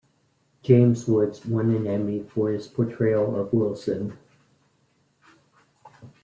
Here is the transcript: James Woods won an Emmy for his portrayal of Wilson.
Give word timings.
James 0.63 1.07
Woods 1.07 1.45
won 1.45 1.69
an 1.75 1.85
Emmy 1.85 2.23
for 2.23 2.49
his 2.49 2.67
portrayal 2.67 3.35
of 3.39 3.53
Wilson. 3.53 4.17